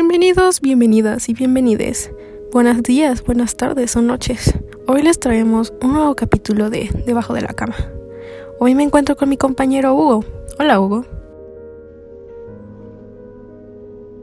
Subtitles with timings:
[0.00, 2.12] Bienvenidos, bienvenidas y bienvenides.
[2.52, 4.54] Buenos días, buenas tardes o noches.
[4.86, 7.74] Hoy les traemos un nuevo capítulo de Debajo de la cama.
[8.60, 10.24] Hoy me encuentro con mi compañero Hugo.
[10.60, 11.04] Hola Hugo.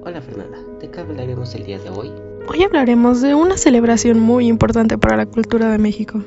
[0.05, 2.09] Hola Fernanda, ¿de qué hablaremos el día de hoy?
[2.47, 6.23] Hoy hablaremos de una celebración muy importante para la cultura de México.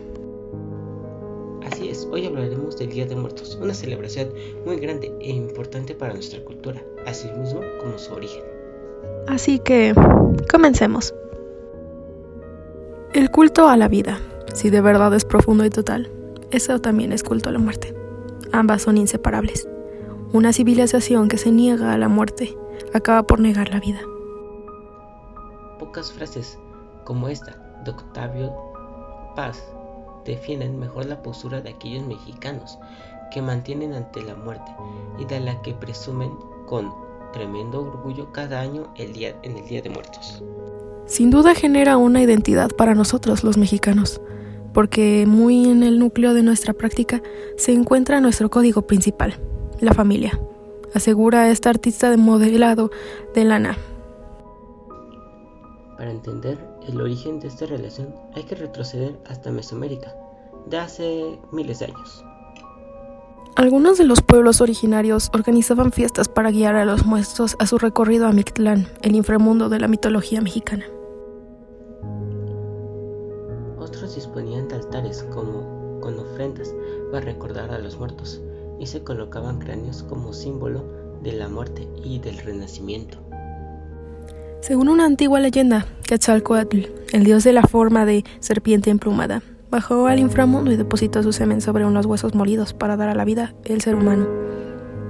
[1.64, 4.28] Así es, hoy hablaremos del Día de Muertos, una celebración
[4.66, 8.57] muy grande e importante para nuestra cultura, así mismo como su origen.
[9.26, 9.94] Así que,
[10.50, 11.14] comencemos.
[13.12, 14.18] El culto a la vida,
[14.54, 16.10] si de verdad es profundo y total,
[16.50, 17.94] eso también es culto a la muerte.
[18.52, 19.68] Ambas son inseparables.
[20.32, 22.56] Una civilización que se niega a la muerte
[22.94, 24.00] acaba por negar la vida.
[25.78, 26.58] Pocas frases
[27.04, 28.52] como esta de Octavio
[29.34, 29.62] Paz
[30.24, 32.78] defienden mejor la postura de aquellos mexicanos
[33.30, 34.70] que mantienen ante la muerte
[35.18, 36.30] y de la que presumen
[36.66, 36.92] con
[37.32, 40.42] tremendo orgullo cada año el día, en el Día de Muertos.
[41.06, 44.20] Sin duda genera una identidad para nosotros los mexicanos,
[44.74, 47.22] porque muy en el núcleo de nuestra práctica
[47.56, 49.40] se encuentra nuestro código principal,
[49.80, 50.38] la familia,
[50.94, 52.90] asegura esta artista de modelado
[53.34, 53.78] de lana.
[55.96, 60.14] Para entender el origen de esta relación hay que retroceder hasta Mesoamérica,
[60.66, 62.24] de hace miles de años.
[63.58, 68.28] Algunos de los pueblos originarios organizaban fiestas para guiar a los muertos a su recorrido
[68.28, 70.84] a Mictlán, el inframundo de la mitología mexicana.
[73.76, 76.72] Otros disponían de altares como con ofrendas
[77.10, 78.40] para recordar a los muertos
[78.78, 80.84] y se colocaban cráneos como símbolo
[81.24, 83.18] de la muerte y del renacimiento.
[84.60, 90.18] Según una antigua leyenda, Quetzalcoatl, el dios de la forma de serpiente emplumada, bajó al
[90.18, 93.80] inframundo y depositó su semen sobre unos huesos molidos para dar a la vida el
[93.80, 94.26] ser humano.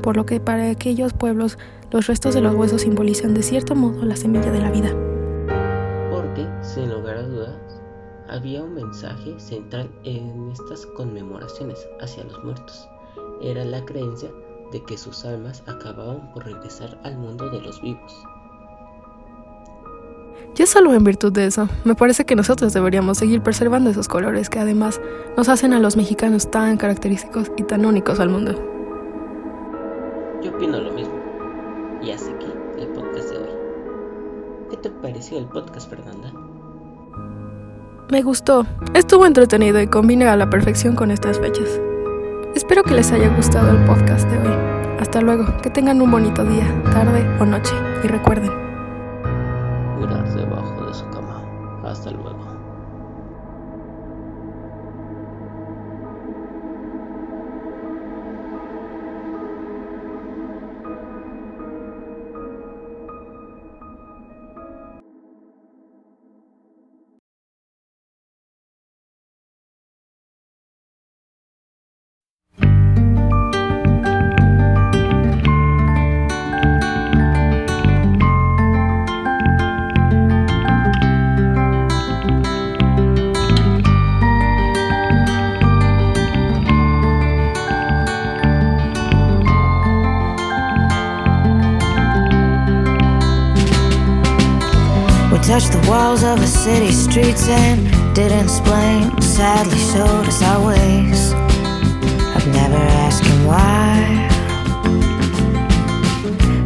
[0.03, 1.59] Por lo que para aquellos pueblos
[1.91, 4.91] los restos de los huesos simbolizan de cierto modo la semilla de la vida.
[6.11, 7.83] Porque, sin lugar a dudas,
[8.29, 12.89] había un mensaje central en estas conmemoraciones hacia los muertos.
[13.43, 14.31] Era la creencia
[14.73, 18.13] de que sus almas acababan por regresar al mundo de los vivos.
[20.55, 24.51] Ya solo en virtud de eso, me parece que nosotros deberíamos seguir preservando esos colores
[24.51, 25.01] que además
[25.37, 28.53] nos hacen a los mexicanos tan característicos y tan únicos al mundo.
[30.43, 31.15] Yo opino lo mismo.
[32.03, 32.47] Y hasta aquí
[32.79, 33.51] el podcast de hoy.
[34.71, 36.33] ¿Qué te pareció el podcast, Fernanda?
[38.11, 41.81] Me gustó, estuvo entretenido y combina a la perfección con estas fechas.
[42.55, 44.55] Espero que les haya gustado el podcast de hoy.
[44.99, 48.68] Hasta luego, que tengan un bonito día, tarde o noche y recuerden,
[50.07, 51.43] Debajo de su cama.
[51.83, 52.68] Hasta luego.
[96.69, 97.79] City streets and
[98.15, 99.01] didn't explain.
[99.23, 101.33] Sadly showed us our ways.
[102.35, 104.29] I've never asked him why.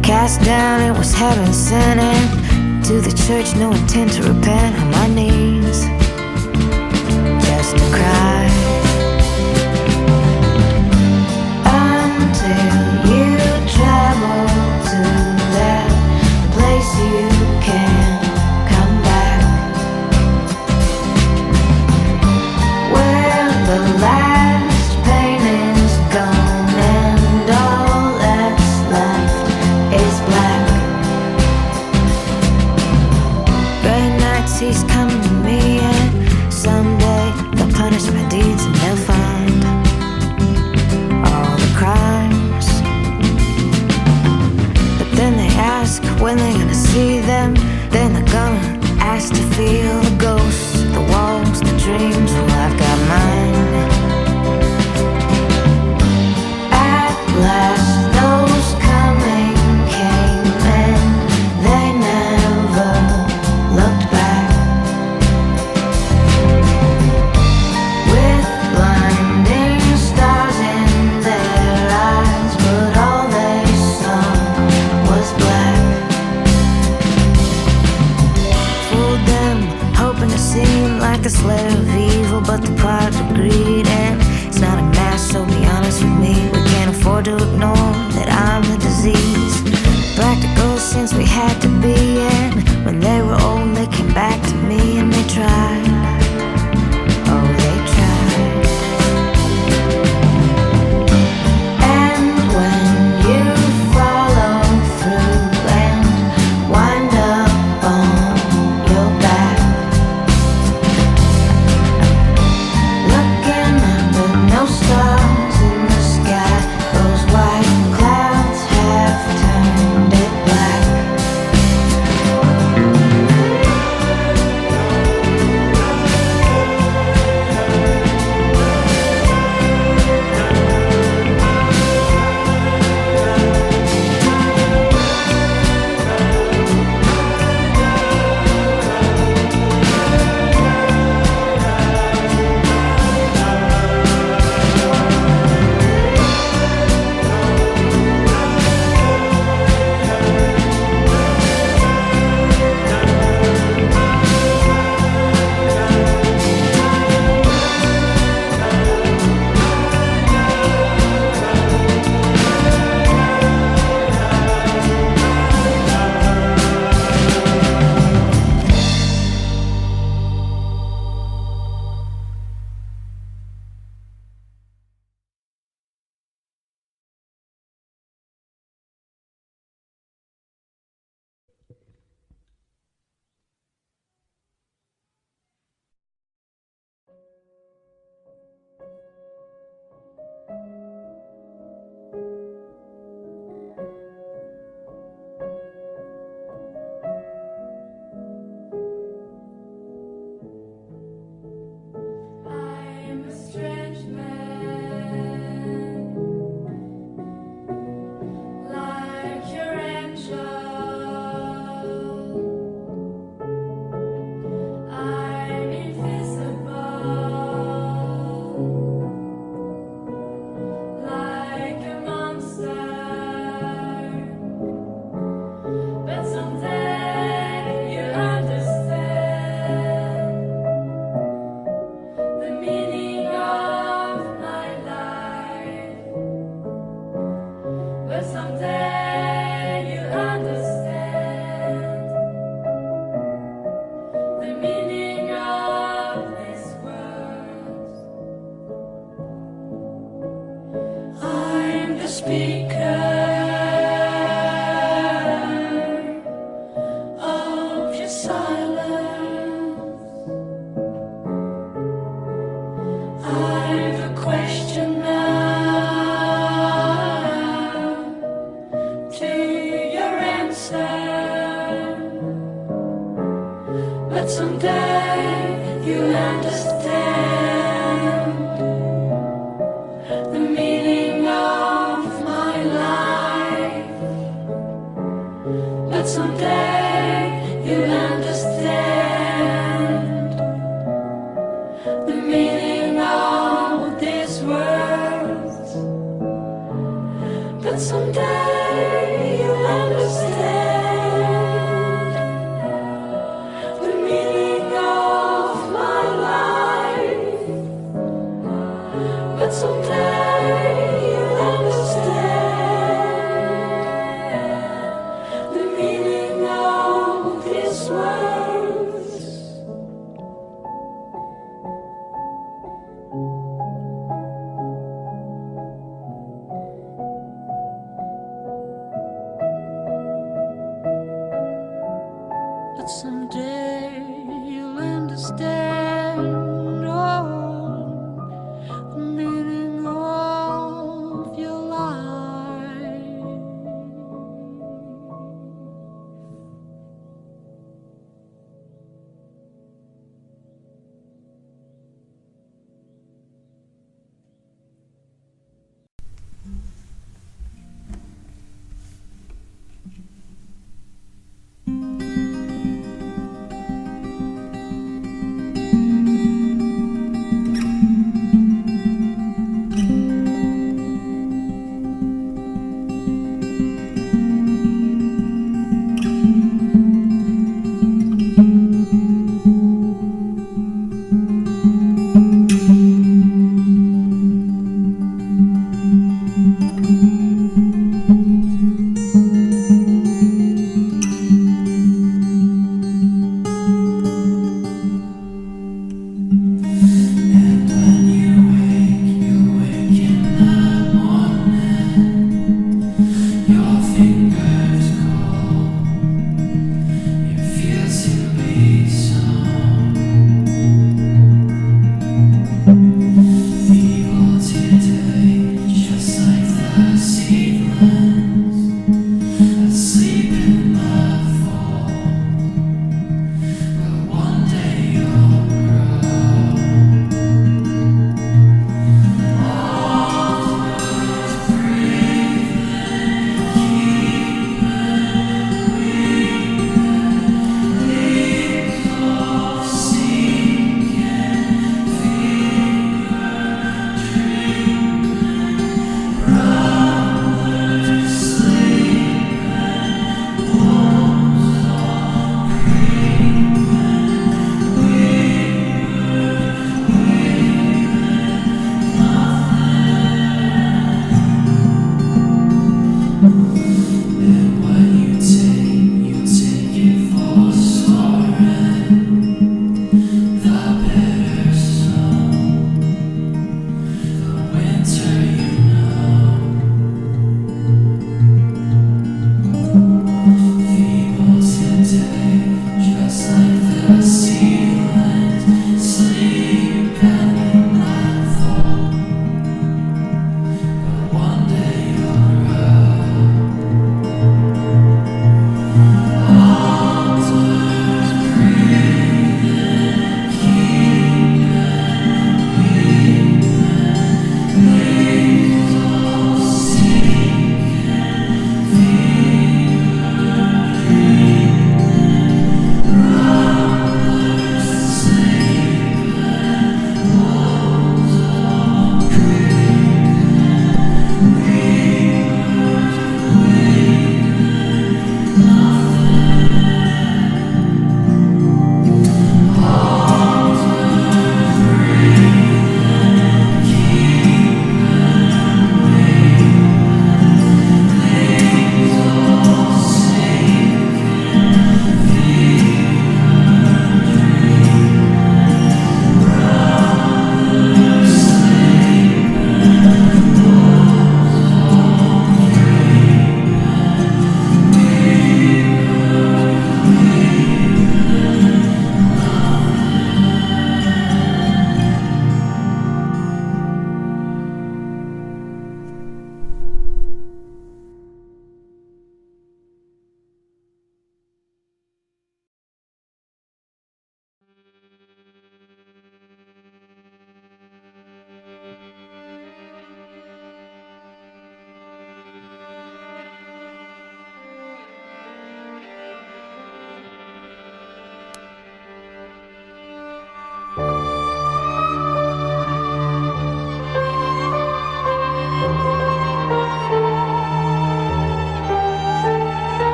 [0.00, 1.98] Cast down, it was heaven sent.
[1.98, 4.72] And to the church, no intent to repent.
[4.80, 5.78] On my knees,
[7.46, 8.44] just to cry.
[11.82, 12.76] Until
[13.12, 13.36] you
[13.76, 14.42] travel
[14.90, 15.00] to
[15.56, 15.88] that
[16.54, 17.28] place you
[17.66, 18.27] can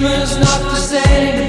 [0.00, 1.39] Humor's not the same,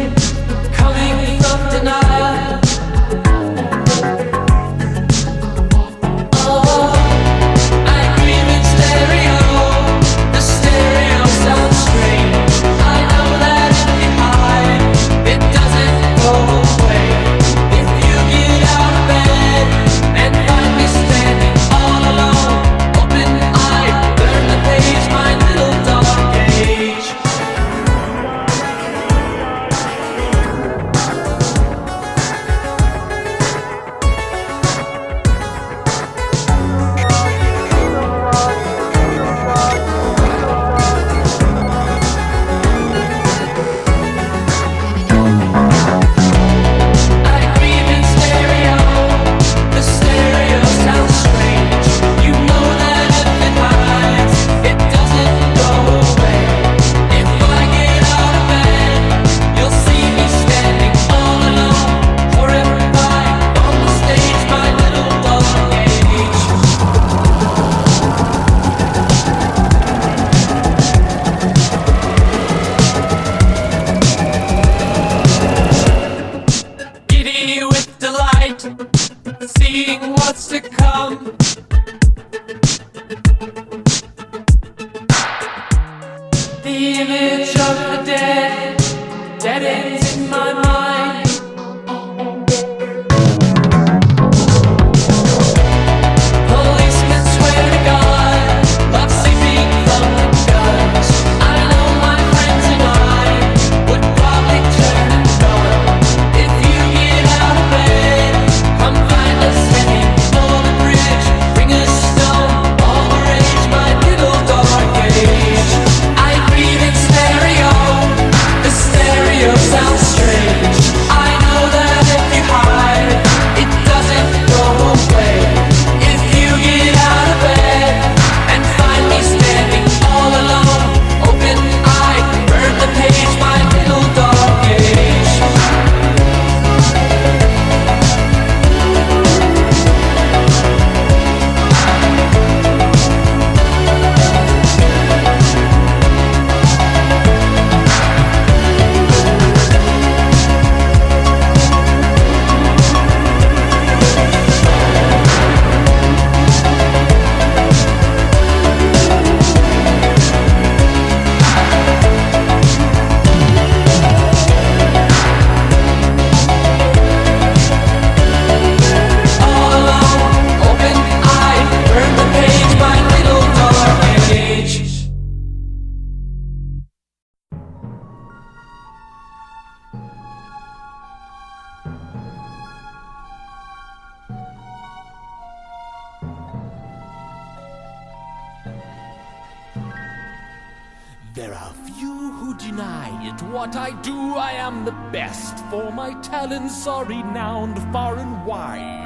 [195.89, 199.01] my talents are renowned far and wide.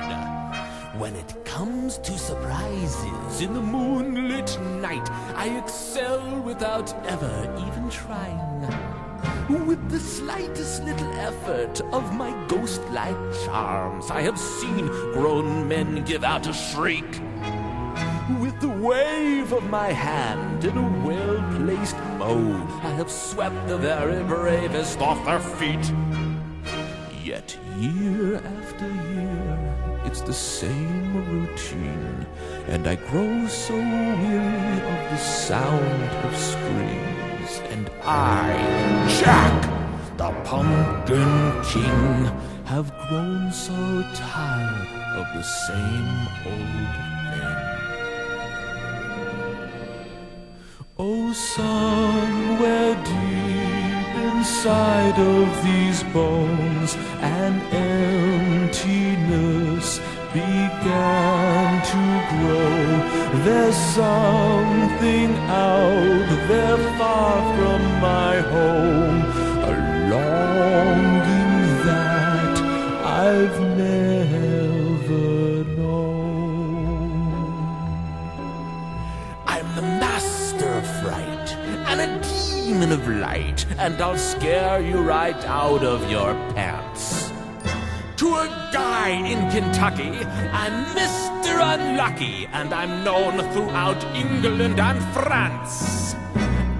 [0.97, 8.39] When it comes to surprises in the moonlit night, I excel without ever even trying.
[9.67, 16.03] With the slightest little effort of my ghost like charms, I have seen grown men
[16.03, 17.21] give out a shriek.
[18.39, 23.77] With the wave of my hand in a well placed mode, I have swept the
[23.77, 25.91] very bravest off their feet.
[27.25, 32.27] Yet year after year, it's the same routine,
[32.67, 37.61] and I grow so weary of the sound of screams.
[37.71, 38.53] And I,
[39.19, 39.59] Jack,
[40.17, 42.29] the Pumpkin King,
[42.65, 46.93] have grown so tired of the same old
[47.31, 47.57] thing.
[50.99, 53.34] Oh, somewhere deep
[54.45, 57.53] inside of these bones, an
[58.61, 59.99] emptiness
[60.31, 62.77] began to grow.
[63.43, 69.19] There's something out there far from my home,
[69.71, 69.73] a
[70.13, 71.55] longing
[71.89, 72.55] that
[73.25, 75.27] I've never
[75.75, 77.15] known.
[79.47, 81.47] I'm the master of fright
[81.89, 82.07] and a
[82.65, 87.31] demon of light, and I'll scare you right out of your pants.
[88.17, 90.09] To a guy in Kentucky,
[90.51, 91.53] I'm Mr.
[91.61, 96.15] Unlucky, and I'm known throughout England and France.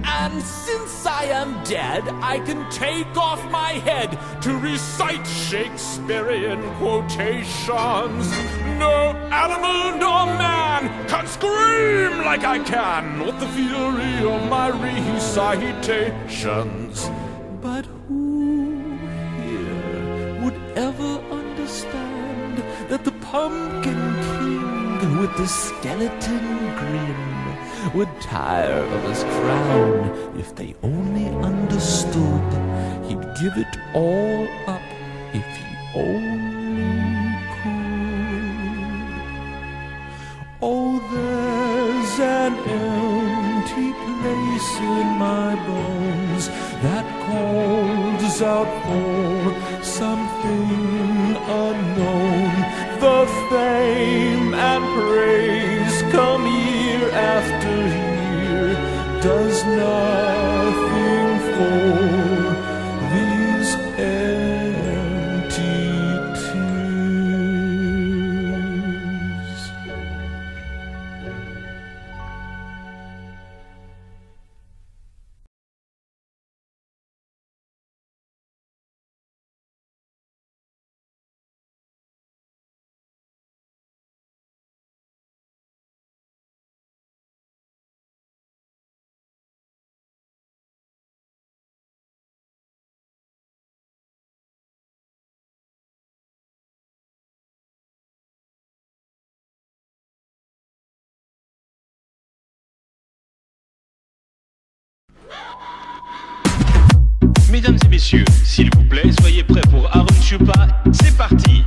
[0.05, 8.29] And since I am dead, I can take off my head to recite Shakespearean quotations.
[8.77, 17.09] No animal nor man can scream like I can with the fury of my recitations.
[17.59, 18.99] But who
[19.41, 27.24] here would ever understand that the Pumpkin King with the skeleton grin
[27.95, 32.43] would tire of his crown if they only understood
[33.07, 34.81] he'd give it all up
[35.33, 38.35] if he only could.
[40.61, 42.53] Oh, there's an
[42.83, 46.49] empty place in my bones
[46.83, 52.51] that calls out for something unknown.
[52.99, 55.74] The fame and praise
[59.65, 60.24] does
[107.55, 110.67] Mesdames et messieurs, s'il vous plaît, soyez prêts pour Aaron Chupa.
[110.91, 111.63] C'est parti.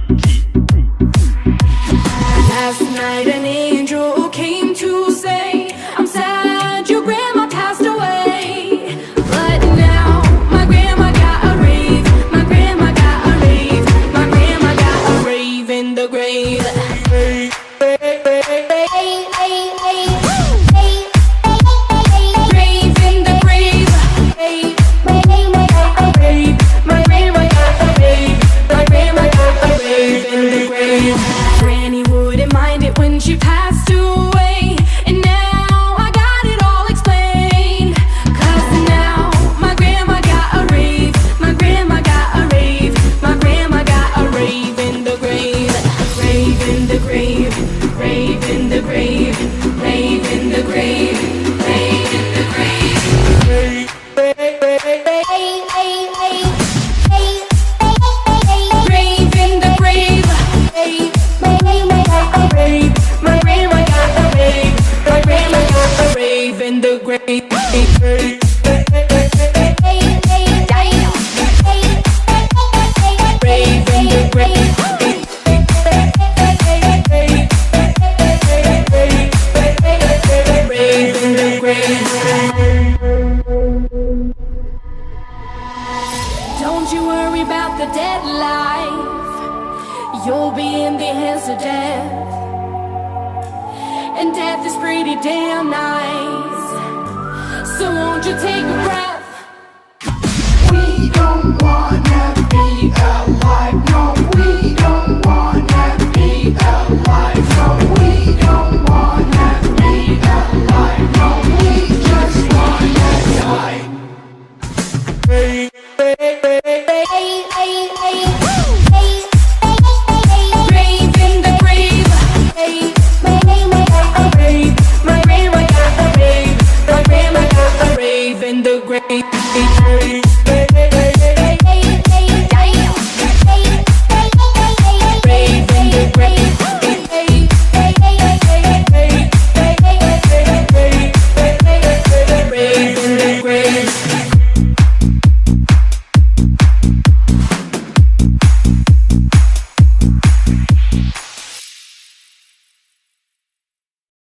[98.41, 98.88] Take